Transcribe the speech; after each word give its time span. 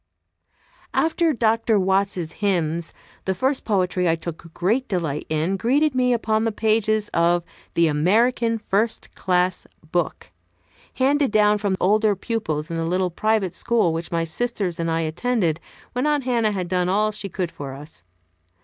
After 0.95 1.31
Dr. 1.31 1.79
Watts's 1.79 2.31
hymns 2.41 2.91
the 3.25 3.35
first 3.35 3.63
poetry 3.63 4.09
I 4.09 4.15
took 4.15 4.51
great 4.51 4.87
delight 4.87 5.27
in 5.29 5.57
greeted 5.57 5.93
me 5.93 6.11
upon 6.11 6.43
the 6.43 6.51
pages 6.51 7.09
of 7.09 7.43
the 7.75 7.85
"American 7.85 8.57
First 8.57 9.13
Class 9.13 9.67
Book," 9.91 10.31
handed 10.95 11.29
down 11.29 11.59
from 11.59 11.77
older 11.79 12.15
pupils 12.15 12.71
in 12.71 12.77
the 12.77 12.85
little 12.85 13.11
private 13.11 13.53
school 13.53 13.93
which 13.93 14.11
my 14.11 14.23
sisters 14.23 14.79
and 14.79 14.89
I 14.89 15.01
attended 15.01 15.59
when 15.93 16.07
Aunt 16.07 16.23
Hannah 16.23 16.51
had 16.51 16.67
done 16.67 16.89
all 16.89 17.11
she 17.11 17.29
could 17.29 17.51
for 17.51 17.75
us. 17.75 18.01